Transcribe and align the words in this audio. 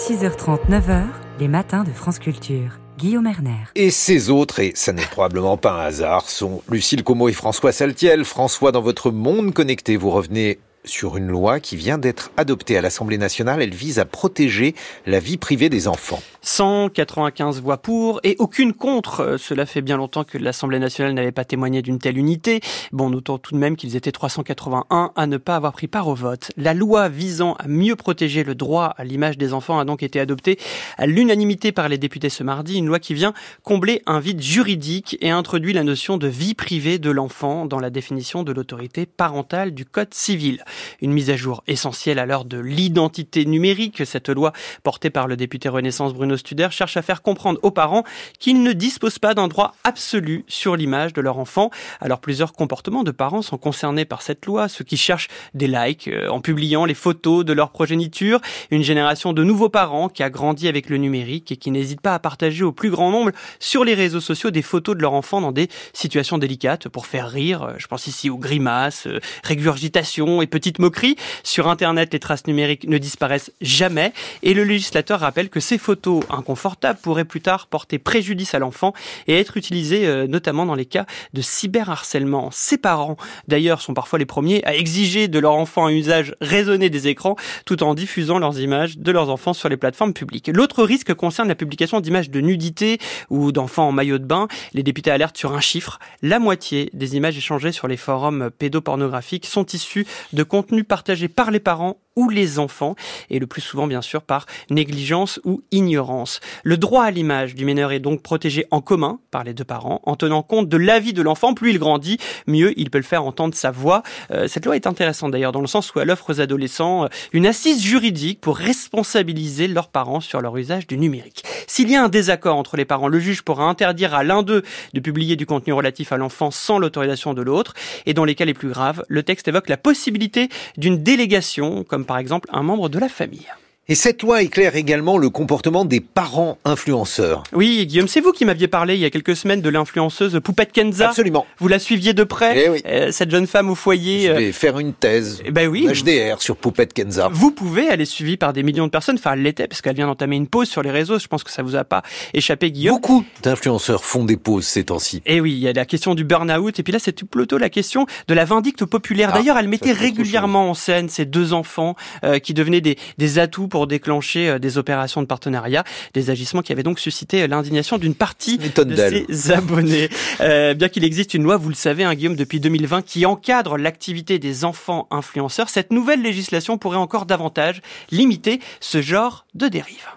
6h30, 0.00 0.70
9h, 0.70 1.02
les 1.40 1.48
matins 1.48 1.84
de 1.84 1.90
France 1.90 2.18
Culture. 2.18 2.78
Guillaume 2.96 3.26
Erner. 3.26 3.66
Et 3.74 3.90
ces 3.90 4.30
autres, 4.30 4.58
et 4.60 4.72
ça 4.74 4.94
n'est 4.94 5.02
probablement 5.02 5.58
pas 5.58 5.72
un 5.72 5.80
hasard, 5.80 6.30
sont 6.30 6.62
Lucille 6.70 7.04
Como 7.04 7.28
et 7.28 7.34
François 7.34 7.70
Saltiel. 7.70 8.24
François, 8.24 8.72
dans 8.72 8.80
votre 8.80 9.10
monde 9.10 9.52
connecté, 9.52 9.98
vous 9.98 10.08
revenez 10.08 10.58
sur 10.84 11.16
une 11.16 11.28
loi 11.28 11.60
qui 11.60 11.76
vient 11.76 11.98
d'être 11.98 12.30
adoptée 12.36 12.76
à 12.76 12.80
l'Assemblée 12.80 13.18
nationale. 13.18 13.62
Elle 13.62 13.74
vise 13.74 13.98
à 13.98 14.04
protéger 14.04 14.74
la 15.06 15.20
vie 15.20 15.36
privée 15.36 15.68
des 15.68 15.88
enfants. 15.88 16.22
195 16.42 17.60
voix 17.60 17.76
pour 17.78 18.20
et 18.24 18.36
aucune 18.38 18.72
contre. 18.72 19.20
Euh, 19.20 19.38
cela 19.38 19.66
fait 19.66 19.82
bien 19.82 19.96
longtemps 19.96 20.24
que 20.24 20.38
l'Assemblée 20.38 20.78
nationale 20.78 21.12
n'avait 21.12 21.32
pas 21.32 21.44
témoigné 21.44 21.82
d'une 21.82 21.98
telle 21.98 22.16
unité. 22.16 22.60
Bon, 22.92 23.10
notons 23.10 23.38
tout 23.38 23.54
de 23.54 23.58
même 23.58 23.76
qu'ils 23.76 23.96
étaient 23.96 24.12
381 24.12 25.12
à 25.14 25.26
ne 25.26 25.36
pas 25.36 25.56
avoir 25.56 25.72
pris 25.72 25.86
part 25.86 26.08
au 26.08 26.14
vote. 26.14 26.50
La 26.56 26.72
loi 26.72 27.08
visant 27.08 27.54
à 27.54 27.68
mieux 27.68 27.96
protéger 27.96 28.42
le 28.42 28.54
droit 28.54 28.94
à 28.96 29.04
l'image 29.04 29.36
des 29.36 29.52
enfants 29.52 29.78
a 29.78 29.84
donc 29.84 30.02
été 30.02 30.18
adoptée 30.18 30.58
à 30.96 31.06
l'unanimité 31.06 31.72
par 31.72 31.88
les 31.88 31.98
députés 31.98 32.30
ce 32.30 32.42
mardi. 32.42 32.78
Une 32.78 32.86
loi 32.86 32.98
qui 32.98 33.12
vient 33.12 33.34
combler 33.62 34.02
un 34.06 34.20
vide 34.20 34.40
juridique 34.40 35.18
et 35.20 35.30
introduit 35.30 35.74
la 35.74 35.84
notion 35.84 36.16
de 36.16 36.26
vie 36.26 36.54
privée 36.54 36.98
de 36.98 37.10
l'enfant 37.10 37.66
dans 37.66 37.80
la 37.80 37.90
définition 37.90 38.42
de 38.42 38.52
l'autorité 38.52 39.04
parentale 39.04 39.72
du 39.72 39.84
Code 39.84 40.14
civil. 40.14 40.64
Une 41.00 41.12
mise 41.12 41.30
à 41.30 41.36
jour 41.36 41.62
essentielle 41.66 42.18
à 42.18 42.26
l'heure 42.26 42.44
de 42.44 42.58
l'identité 42.58 43.44
numérique. 43.44 44.02
Cette 44.04 44.28
loi, 44.28 44.52
portée 44.82 45.10
par 45.10 45.26
le 45.26 45.36
député 45.36 45.68
Renaissance 45.68 46.14
Bruno 46.14 46.36
Studer, 46.36 46.68
cherche 46.70 46.96
à 46.96 47.02
faire 47.02 47.22
comprendre 47.22 47.58
aux 47.62 47.70
parents 47.70 48.04
qu'ils 48.38 48.62
ne 48.62 48.72
disposent 48.72 49.18
pas 49.18 49.34
d'un 49.34 49.48
droit 49.48 49.74
absolu 49.84 50.44
sur 50.48 50.76
l'image 50.76 51.12
de 51.12 51.20
leur 51.20 51.38
enfant. 51.38 51.70
Alors 52.00 52.20
plusieurs 52.20 52.52
comportements 52.52 53.04
de 53.04 53.10
parents 53.10 53.42
sont 53.42 53.58
concernés 53.58 54.04
par 54.04 54.22
cette 54.22 54.46
loi, 54.46 54.68
ceux 54.68 54.84
qui 54.84 54.96
cherchent 54.96 55.28
des 55.54 55.66
likes 55.66 56.08
euh, 56.08 56.28
en 56.28 56.40
publiant 56.40 56.84
les 56.84 56.94
photos 56.94 57.44
de 57.44 57.52
leur 57.52 57.70
progéniture, 57.70 58.40
une 58.70 58.82
génération 58.82 59.32
de 59.32 59.44
nouveaux 59.44 59.68
parents 59.68 60.08
qui 60.08 60.22
a 60.22 60.30
grandi 60.30 60.68
avec 60.68 60.88
le 60.88 60.96
numérique 60.96 61.52
et 61.52 61.56
qui 61.56 61.70
n'hésitent 61.70 62.00
pas 62.00 62.14
à 62.14 62.18
partager 62.18 62.64
au 62.64 62.72
plus 62.72 62.90
grand 62.90 63.10
nombre 63.10 63.32
sur 63.58 63.84
les 63.84 63.94
réseaux 63.94 64.20
sociaux 64.20 64.50
des 64.50 64.62
photos 64.62 64.96
de 64.96 65.02
leur 65.02 65.12
enfant 65.12 65.40
dans 65.40 65.52
des 65.52 65.68
situations 65.92 66.38
délicates 66.38 66.88
pour 66.88 67.06
faire 67.06 67.28
rire. 67.28 67.74
Je 67.78 67.86
pense 67.86 68.06
ici 68.06 68.30
aux 68.30 68.38
grimaces, 68.38 69.06
euh, 69.06 69.20
régurgitations 69.44 70.42
et 70.42 70.46
petite 70.60 70.78
moquerie. 70.78 71.16
Sur 71.42 71.68
Internet, 71.68 72.12
les 72.12 72.18
traces 72.18 72.46
numériques 72.46 72.86
ne 72.86 72.98
disparaissent 72.98 73.50
jamais 73.62 74.12
et 74.42 74.52
le 74.52 74.62
législateur 74.62 75.20
rappelle 75.20 75.48
que 75.48 75.58
ces 75.58 75.78
photos 75.78 76.22
inconfortables 76.28 76.98
pourraient 77.02 77.24
plus 77.24 77.40
tard 77.40 77.66
porter 77.66 77.98
préjudice 77.98 78.54
à 78.54 78.58
l'enfant 78.58 78.92
et 79.26 79.38
être 79.38 79.56
utilisées 79.56 80.06
euh, 80.06 80.26
notamment 80.26 80.66
dans 80.66 80.74
les 80.74 80.84
cas 80.84 81.06
de 81.32 81.40
cyberharcèlement. 81.40 82.50
Ses 82.52 82.76
parents, 82.76 83.16
d'ailleurs, 83.48 83.80
sont 83.80 83.94
parfois 83.94 84.18
les 84.18 84.26
premiers 84.26 84.62
à 84.66 84.74
exiger 84.74 85.28
de 85.28 85.38
leur 85.38 85.54
enfant 85.54 85.86
un 85.86 85.92
usage 85.92 86.34
raisonné 86.42 86.90
des 86.90 87.08
écrans 87.08 87.36
tout 87.64 87.82
en 87.82 87.94
diffusant 87.94 88.38
leurs 88.38 88.60
images 88.60 88.98
de 88.98 89.12
leurs 89.12 89.30
enfants 89.30 89.54
sur 89.54 89.70
les 89.70 89.78
plateformes 89.78 90.12
publiques. 90.12 90.50
L'autre 90.52 90.84
risque 90.84 91.14
concerne 91.14 91.48
la 91.48 91.54
publication 91.54 92.00
d'images 92.00 92.28
de 92.28 92.40
nudité 92.42 92.98
ou 93.30 93.50
d'enfants 93.50 93.88
en 93.88 93.92
maillot 93.92 94.18
de 94.18 94.26
bain. 94.26 94.46
Les 94.74 94.82
députés 94.82 95.10
alertent 95.10 95.38
sur 95.38 95.54
un 95.54 95.60
chiffre. 95.60 95.98
La 96.20 96.38
moitié 96.38 96.90
des 96.92 97.16
images 97.16 97.38
échangées 97.38 97.72
sur 97.72 97.88
les 97.88 97.96
forums 97.96 98.50
pédopornographiques 98.58 99.46
sont 99.46 99.64
issues 99.72 100.06
de 100.34 100.42
contenu 100.50 100.84
partagé 100.84 101.28
par 101.28 101.50
les 101.50 101.60
parents 101.60 101.96
ou 102.20 102.28
les 102.28 102.58
enfants, 102.58 102.96
et 103.30 103.38
le 103.38 103.46
plus 103.46 103.62
souvent 103.62 103.86
bien 103.86 104.02
sûr 104.02 104.20
par 104.20 104.44
négligence 104.68 105.40
ou 105.44 105.62
ignorance. 105.70 106.40
Le 106.64 106.76
droit 106.76 107.04
à 107.04 107.10
l'image 107.10 107.54
du 107.54 107.64
mineur 107.64 107.92
est 107.92 107.98
donc 107.98 108.22
protégé 108.22 108.66
en 108.70 108.82
commun 108.82 109.20
par 109.30 109.42
les 109.42 109.54
deux 109.54 109.64
parents, 109.64 110.02
en 110.04 110.16
tenant 110.16 110.42
compte 110.42 110.68
de 110.68 110.76
l'avis 110.76 111.14
de 111.14 111.22
l'enfant. 111.22 111.54
Plus 111.54 111.70
il 111.70 111.78
grandit, 111.78 112.18
mieux 112.46 112.78
il 112.78 112.90
peut 112.90 112.98
le 112.98 113.04
faire 113.04 113.24
entendre 113.24 113.54
sa 113.54 113.70
voix. 113.70 114.02
Euh, 114.32 114.48
cette 114.48 114.66
loi 114.66 114.76
est 114.76 114.86
intéressante 114.86 115.30
d'ailleurs 115.30 115.52
dans 115.52 115.62
le 115.62 115.66
sens 115.66 115.94
où 115.94 116.00
elle 116.00 116.10
offre 116.10 116.28
aux 116.28 116.40
adolescents 116.42 117.04
euh, 117.04 117.08
une 117.32 117.46
assise 117.46 117.82
juridique 117.82 118.42
pour 118.42 118.58
responsabiliser 118.58 119.66
leurs 119.66 119.88
parents 119.88 120.20
sur 120.20 120.42
leur 120.42 120.54
usage 120.58 120.86
du 120.86 120.98
numérique. 120.98 121.42
S'il 121.66 121.90
y 121.90 121.96
a 121.96 122.04
un 122.04 122.10
désaccord 122.10 122.56
entre 122.56 122.76
les 122.76 122.84
parents, 122.84 123.08
le 123.08 123.18
juge 123.18 123.40
pourra 123.42 123.64
interdire 123.64 124.14
à 124.14 124.24
l'un 124.24 124.42
d'eux 124.42 124.62
de 124.92 125.00
publier 125.00 125.36
du 125.36 125.46
contenu 125.46 125.72
relatif 125.72 126.12
à 126.12 126.18
l'enfant 126.18 126.50
sans 126.50 126.78
l'autorisation 126.78 127.32
de 127.32 127.40
l'autre, 127.40 127.72
et 128.04 128.12
dans 128.12 128.26
les 128.26 128.34
cas 128.34 128.44
les 128.44 128.54
plus 128.54 128.68
graves, 128.68 129.04
le 129.08 129.22
texte 129.22 129.48
évoque 129.48 129.70
la 129.70 129.78
possibilité 129.78 130.50
d'une 130.76 131.02
délégation, 131.02 131.84
comme 131.84 132.04
par 132.10 132.18
exemple 132.18 132.48
un 132.52 132.64
membre 132.64 132.88
de 132.88 132.98
la 132.98 133.08
famille. 133.08 133.46
Et 133.90 133.96
cette 133.96 134.22
loi 134.22 134.40
éclaire 134.40 134.76
également 134.76 135.18
le 135.18 135.30
comportement 135.30 135.84
des 135.84 135.98
parents 135.98 136.58
influenceurs. 136.64 137.42
Oui, 137.52 137.88
Guillaume, 137.88 138.06
c'est 138.06 138.20
vous 138.20 138.30
qui 138.30 138.44
m'aviez 138.44 138.68
parlé 138.68 138.94
il 138.94 139.00
y 139.00 139.04
a 139.04 139.10
quelques 139.10 139.34
semaines 139.34 139.62
de 139.62 139.68
l'influenceuse 139.68 140.38
Poupette 140.44 140.70
Kenza. 140.70 141.08
Absolument. 141.08 141.44
Vous 141.58 141.66
la 141.66 141.80
suiviez 141.80 142.14
de 142.14 142.22
près, 142.22 142.66
eh 142.66 142.68
oui. 142.68 142.82
euh, 142.86 143.10
cette 143.10 143.32
jeune 143.32 143.48
femme 143.48 143.68
au 143.68 143.74
foyer. 143.74 144.28
Je 144.28 144.32
vais 144.32 144.52
faire 144.52 144.78
une 144.78 144.92
thèse, 144.92 145.42
eh 145.44 145.50
ben 145.50 145.66
oui, 145.68 145.88
HDR 145.88 146.40
sur 146.40 146.56
Poupette 146.56 146.92
Kenza. 146.92 147.30
Vous 147.32 147.50
pouvez, 147.50 147.88
elle 147.90 148.00
est 148.00 148.04
suivie 148.04 148.36
par 148.36 148.52
des 148.52 148.62
millions 148.62 148.86
de 148.86 148.92
personnes. 148.92 149.16
Enfin, 149.18 149.32
elle 149.32 149.42
l'était 149.42 149.66
parce 149.66 149.82
qu'elle 149.82 149.96
vient 149.96 150.06
d'entamer 150.06 150.36
une 150.36 150.46
pause 150.46 150.68
sur 150.68 150.82
les 150.84 150.92
réseaux. 150.92 151.18
Je 151.18 151.26
pense 151.26 151.42
que 151.42 151.50
ça 151.50 151.64
vous 151.64 151.74
a 151.74 151.82
pas 151.82 152.04
échappé, 152.32 152.70
Guillaume. 152.70 152.94
Beaucoup 152.94 153.24
d'influenceurs 153.42 154.04
font 154.04 154.22
des 154.22 154.36
pauses 154.36 154.66
ces 154.66 154.84
temps-ci. 154.84 155.20
Et 155.26 155.40
oui, 155.40 155.50
il 155.50 155.58
y 155.58 155.66
a 155.66 155.72
la 155.72 155.84
question 155.84 156.14
du 156.14 156.22
burn-out. 156.22 156.78
Et 156.78 156.84
puis 156.84 156.92
là, 156.92 157.00
c'est 157.00 157.24
plutôt 157.24 157.58
la 157.58 157.68
question 157.68 158.06
de 158.28 158.34
la 158.34 158.44
vindicte 158.44 158.84
populaire. 158.84 159.30
Ah, 159.32 159.38
D'ailleurs, 159.38 159.58
elle 159.58 159.66
mettait 159.66 159.90
régulièrement 159.90 160.70
en 160.70 160.74
scène 160.74 161.08
ces 161.08 161.24
deux 161.24 161.54
enfants 161.54 161.96
euh, 162.22 162.38
qui 162.38 162.54
devenaient 162.54 162.80
des, 162.80 162.96
des 163.18 163.40
atouts 163.40 163.66
pour 163.66 163.79
déclencher 163.86 164.48
euh, 164.48 164.58
des 164.58 164.78
opérations 164.78 165.22
de 165.22 165.26
partenariat, 165.26 165.84
des 166.14 166.30
agissements 166.30 166.62
qui 166.62 166.72
avaient 166.72 166.82
donc 166.82 166.98
suscité 167.00 167.46
l'indignation 167.46 167.98
d'une 167.98 168.14
partie 168.14 168.58
de 168.58 168.96
ses 168.96 169.52
abonnés. 169.52 170.08
Euh, 170.40 170.74
bien 170.74 170.88
qu'il 170.88 171.04
existe 171.04 171.34
une 171.34 171.42
loi, 171.42 171.56
vous 171.56 171.68
le 171.68 171.74
savez, 171.74 172.04
hein, 172.04 172.14
Guillaume, 172.14 172.36
depuis 172.36 172.60
2020, 172.60 173.02
qui 173.02 173.26
encadre 173.26 173.76
l'activité 173.76 174.38
des 174.38 174.64
enfants 174.64 175.06
influenceurs, 175.10 175.68
cette 175.68 175.92
nouvelle 175.92 176.22
législation 176.22 176.78
pourrait 176.78 176.96
encore 176.96 177.26
davantage 177.26 177.82
limiter 178.10 178.60
ce 178.80 179.02
genre 179.02 179.44
de 179.54 179.68
dérive. 179.68 180.10